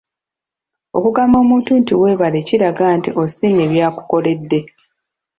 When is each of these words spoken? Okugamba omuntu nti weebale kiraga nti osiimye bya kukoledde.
Okugamba 0.97 1.35
omuntu 1.43 1.69
nti 1.79 1.93
weebale 2.01 2.39
kiraga 2.47 2.85
nti 2.97 3.09
osiimye 3.21 3.65
bya 3.73 3.87
kukoledde. 3.95 4.59